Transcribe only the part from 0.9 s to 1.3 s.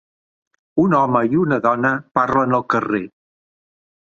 home